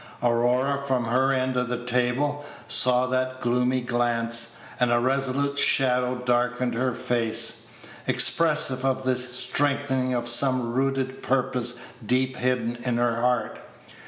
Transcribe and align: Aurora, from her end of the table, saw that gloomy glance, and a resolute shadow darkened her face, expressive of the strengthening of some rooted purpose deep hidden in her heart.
Aurora, 0.23 0.81
from 0.87 1.05
her 1.05 1.31
end 1.31 1.55
of 1.55 1.69
the 1.69 1.85
table, 1.85 2.43
saw 2.67 3.05
that 3.05 3.39
gloomy 3.39 3.81
glance, 3.81 4.57
and 4.79 4.91
a 4.91 4.97
resolute 4.99 5.59
shadow 5.59 6.15
darkened 6.15 6.73
her 6.73 6.95
face, 6.95 7.67
expressive 8.07 8.83
of 8.83 9.03
the 9.03 9.15
strengthening 9.15 10.15
of 10.15 10.27
some 10.27 10.73
rooted 10.73 11.21
purpose 11.21 11.77
deep 12.03 12.37
hidden 12.37 12.77
in 12.83 12.97
her 12.97 13.21
heart. 13.21 13.59